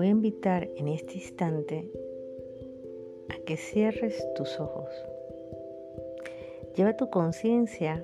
voy 0.00 0.06
a 0.06 0.12
invitar 0.12 0.66
en 0.76 0.88
este 0.88 1.16
instante 1.16 1.84
a 3.28 3.36
que 3.44 3.58
cierres 3.58 4.26
tus 4.34 4.58
ojos. 4.58 4.88
Lleva 6.74 6.96
tu 6.96 7.10
conciencia 7.10 8.02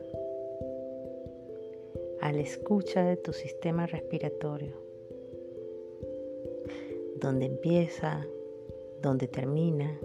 a 2.21 2.33
la 2.33 2.41
escucha 2.43 3.03
de 3.03 3.17
tu 3.17 3.33
sistema 3.33 3.87
respiratorio, 3.87 4.75
donde 7.19 7.47
empieza, 7.47 8.27
donde 9.01 9.27
termina. 9.27 9.99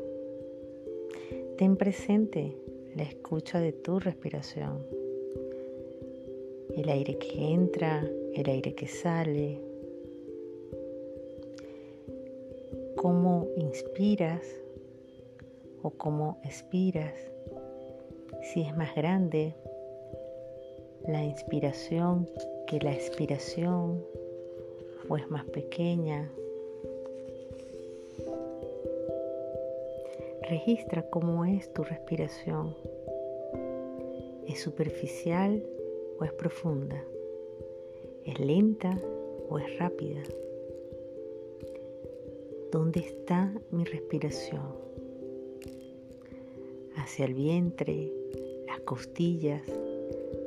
Ten 1.58 1.76
presente 1.76 2.56
la 2.96 3.04
escucha 3.04 3.60
de 3.60 3.74
tu 3.74 4.00
respiración, 4.00 4.88
el 6.74 6.88
aire 6.88 7.18
que 7.18 7.52
entra, 7.52 8.10
el 8.34 8.50
aire 8.50 8.76
que 8.76 8.88
sale, 8.88 9.71
cómo 13.02 13.48
inspiras 13.58 14.44
o 15.82 15.90
cómo 15.90 16.40
expiras, 16.44 17.16
si 18.44 18.62
es 18.62 18.78
más 18.78 18.94
grande 18.96 19.56
la 21.08 21.24
inspiración 21.24 22.30
que 22.68 22.80
la 22.80 22.94
expiración 22.94 24.06
o 25.10 25.18
es 25.18 25.28
más 25.32 25.46
pequeña. 25.46 26.32
Registra 30.48 31.02
cómo 31.10 31.44
es 31.44 31.74
tu 31.74 31.84
respiración. 31.84 32.76
¿Es 34.48 34.60
superficial 34.62 35.66
o 36.20 36.24
es 36.24 36.34
profunda? 36.34 37.04
¿Es 38.26 38.40
lenta 38.40 38.96
o 39.50 39.58
es 39.58 39.80
rápida? 39.80 40.22
¿Dónde 42.72 43.02
está 43.02 43.54
mi 43.72 43.84
respiración? 43.84 44.62
Hacia 46.96 47.26
el 47.26 47.34
vientre, 47.34 48.10
las 48.66 48.80
costillas, 48.82 49.62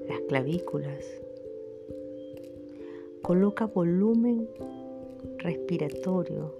las 0.08 0.20
clavículas. 0.28 1.04
Coloca 3.20 3.66
volumen 3.66 4.48
respiratorio 5.36 6.54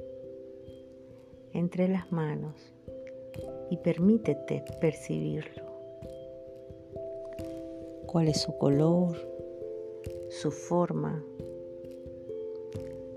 entre 1.55 1.89
las 1.89 2.13
manos 2.13 2.55
y 3.71 3.79
permítete 3.79 4.63
percibirlo. 4.83 5.65
¿Cuál 8.07 8.29
es 8.29 8.43
su 8.43 8.55
color? 8.59 9.17
¿Su 10.29 10.51
forma? 10.51 11.25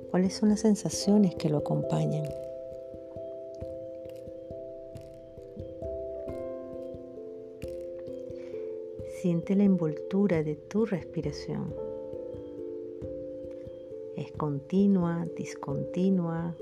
¿Cuáles 0.10 0.34
son 0.34 0.50
las 0.50 0.62
sensaciones 0.62 1.36
que 1.36 1.50
lo 1.50 1.58
acompañan? 1.58 2.26
Siente 9.22 9.56
la 9.56 9.64
envoltura 9.64 10.44
de 10.44 10.56
tu 10.56 10.86
respiración. 10.86 11.74
Es 14.16 14.32
continua, 14.32 15.28
discontinua, 15.36 16.56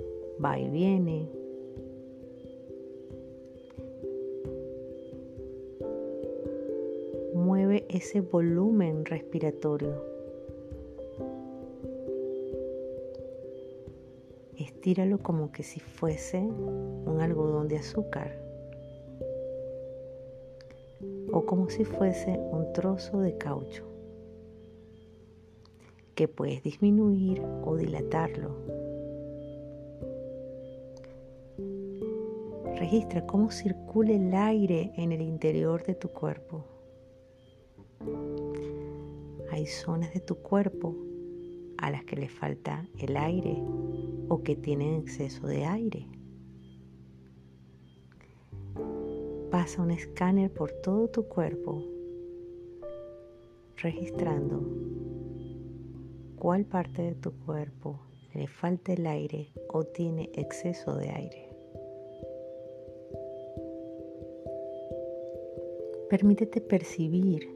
va 0.43 0.59
y 0.59 0.69
viene. 0.69 1.29
Mueve 7.33 7.85
ese 7.89 8.21
volumen 8.21 9.05
respiratorio. 9.05 10.15
Estíralo 14.57 15.19
como 15.19 15.51
que 15.51 15.63
si 15.63 15.79
fuese 15.79 16.39
un 16.39 17.19
algodón 17.21 17.67
de 17.67 17.77
azúcar 17.77 18.39
o 21.31 21.45
como 21.45 21.69
si 21.69 21.83
fuese 21.83 22.39
un 22.51 22.71
trozo 22.71 23.19
de 23.19 23.37
caucho 23.37 23.83
que 26.15 26.29
puedes 26.29 26.63
disminuir 26.63 27.41
o 27.65 27.75
dilatarlo. 27.75 28.55
Registra 32.77 33.25
cómo 33.25 33.51
circula 33.51 34.13
el 34.13 34.33
aire 34.33 34.93
en 34.95 35.11
el 35.11 35.21
interior 35.21 35.83
de 35.83 35.95
tu 35.95 36.09
cuerpo. 36.09 36.63
Hay 39.51 39.65
zonas 39.65 40.13
de 40.13 40.19
tu 40.21 40.35
cuerpo 40.35 40.95
a 41.77 41.91
las 41.91 42.03
que 42.05 42.15
le 42.15 42.29
falta 42.29 42.85
el 42.97 43.17
aire 43.17 43.61
o 44.27 44.43
que 44.43 44.55
tienen 44.55 44.95
exceso 44.95 45.47
de 45.47 45.65
aire. 45.65 46.07
Pasa 49.51 49.81
un 49.81 49.91
escáner 49.91 50.51
por 50.51 50.71
todo 50.71 51.07
tu 51.07 51.27
cuerpo, 51.27 51.83
registrando 53.77 54.61
cuál 56.35 56.65
parte 56.65 57.01
de 57.01 57.15
tu 57.15 57.31
cuerpo 57.45 57.99
le 58.33 58.47
falta 58.47 58.93
el 58.93 59.07
aire 59.07 59.53
o 59.69 59.83
tiene 59.83 60.29
exceso 60.33 60.95
de 60.95 61.09
aire. 61.09 61.49
Permítete 66.09 66.61
percibir 66.61 67.49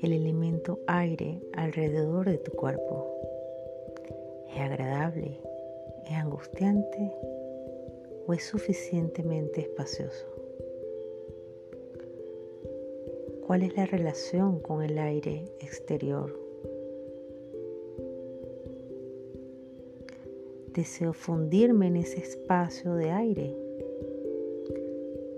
el 0.00 0.12
elemento 0.12 0.80
aire 0.86 1.40
alrededor 1.54 2.28
de 2.28 2.38
tu 2.38 2.52
cuerpo. 2.52 3.06
¿Es 4.48 4.60
agradable? 4.60 5.40
¿Es 6.06 6.12
angustiante? 6.12 7.12
¿O 8.26 8.32
es 8.32 8.44
suficientemente 8.44 9.62
espacioso? 9.62 10.26
¿Cuál 13.46 13.62
es 13.62 13.76
la 13.76 13.86
relación 13.86 14.60
con 14.60 14.82
el 14.82 14.98
aire 14.98 15.44
exterior? 15.60 16.38
Deseo 20.74 21.12
fundirme 21.12 21.86
en 21.86 21.96
ese 21.96 22.20
espacio 22.20 22.94
de 22.94 23.10
aire. 23.10 23.56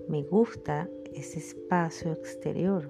Me 0.08 0.22
gusta 0.22 0.88
ese 1.14 1.40
espacio 1.40 2.12
exterior. 2.12 2.84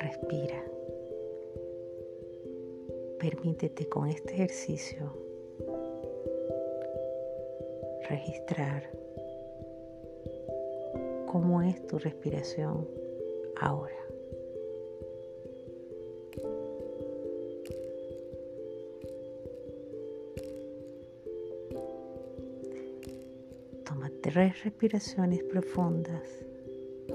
Respira. 0.00 0.64
Permítete 3.18 3.88
con 3.88 4.08
este 4.08 4.32
ejercicio 4.34 5.12
registrar 8.08 8.90
cómo 11.26 11.62
es 11.62 11.86
tu 11.86 11.98
respiración 11.98 12.88
ahora. 13.60 13.94
Toma 23.84 24.10
tres 24.22 24.64
respiraciones 24.64 25.42
profundas, 25.44 26.22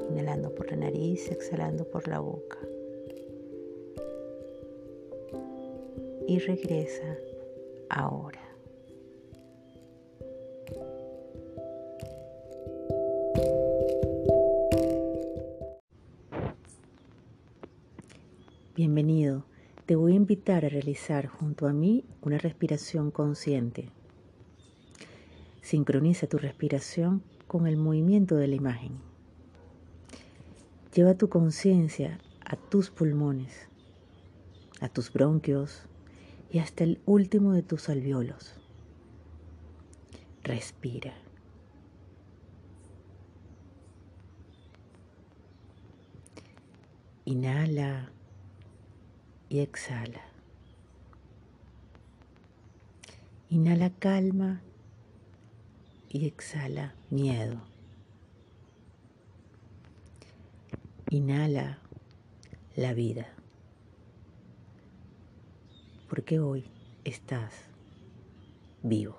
inhalando 0.09 0.53
por 0.53 0.69
la 0.69 0.77
nariz, 0.77 1.31
exhalando 1.31 1.85
por 1.85 2.07
la 2.07 2.19
boca. 2.19 2.59
Y 6.27 6.39
regresa 6.39 7.17
ahora. 7.89 8.39
Bienvenido. 18.75 19.45
Te 19.85 19.95
voy 19.95 20.13
a 20.13 20.15
invitar 20.15 20.65
a 20.65 20.69
realizar 20.69 21.27
junto 21.27 21.67
a 21.67 21.73
mí 21.73 22.05
una 22.21 22.37
respiración 22.37 23.11
consciente. 23.11 23.89
Sincroniza 25.61 26.27
tu 26.27 26.37
respiración 26.37 27.21
con 27.47 27.67
el 27.67 27.77
movimiento 27.77 28.35
de 28.35 28.47
la 28.47 28.55
imagen. 28.55 28.93
Lleva 30.95 31.15
tu 31.15 31.29
conciencia 31.29 32.19
a 32.45 32.55
tus 32.55 32.89
pulmones, 32.89 33.67
a 34.79 34.89
tus 34.89 35.11
bronquios, 35.11 35.87
y 36.53 36.59
hasta 36.59 36.83
el 36.83 37.01
último 37.07 37.53
de 37.53 37.63
tus 37.63 37.89
alveolos. 37.89 38.53
Respira. 40.43 41.15
Inhala 47.25 48.11
y 49.49 49.61
exhala. 49.61 50.21
Inhala 53.49 53.89
calma 53.89 54.61
y 56.07 56.27
exhala 56.27 56.93
miedo. 57.09 57.63
Inhala 61.09 61.79
la 62.75 62.93
vida. 62.93 63.42
Porque 66.15 66.39
hoy 66.39 66.63
estás 67.05 67.51
vivo. 68.83 69.15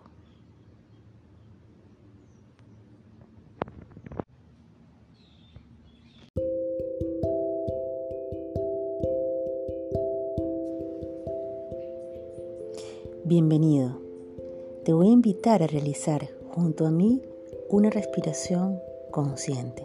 Bienvenido. 13.25 14.00
Te 14.85 14.93
voy 14.93 15.08
a 15.08 15.11
invitar 15.11 15.64
a 15.64 15.67
realizar 15.67 16.29
junto 16.52 16.87
a 16.87 16.93
mí 16.93 17.20
una 17.70 17.91
respiración 17.91 18.79
consciente. 19.11 19.85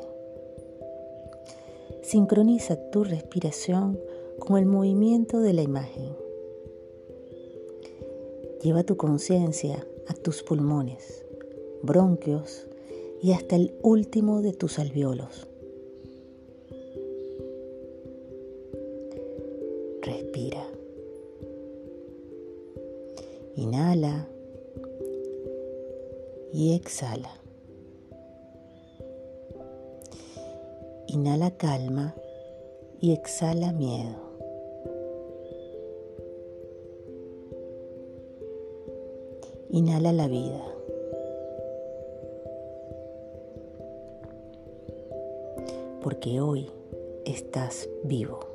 Sincroniza 2.03 2.75
tu 2.91 3.03
respiración 3.03 3.99
con 4.37 4.59
el 4.59 4.67
movimiento 4.67 5.39
de 5.39 5.53
la 5.53 5.63
imagen. 5.63 6.28
Lleva 8.61 8.83
tu 8.83 8.97
conciencia 8.97 9.87
a 10.07 10.13
tus 10.13 10.43
pulmones, 10.43 11.23
bronquios 11.81 12.67
y 13.21 13.31
hasta 13.31 13.55
el 13.55 13.73
último 13.81 14.41
de 14.41 14.51
tus 14.51 14.79
alveolos. 14.79 15.47
Respira. 20.01 20.65
Inhala 23.55 24.27
y 26.51 26.75
exhala. 26.75 27.31
Inhala 31.07 31.51
calma 31.57 32.13
y 32.99 33.13
exhala 33.13 33.71
miedo. 33.71 34.28
Inhala 39.71 40.11
la 40.11 40.27
vida. 40.27 40.65
Porque 46.01 46.41
hoy 46.41 46.71
estás 47.25 47.87
vivo. 48.03 48.48